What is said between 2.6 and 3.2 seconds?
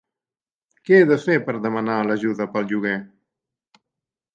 lloguer?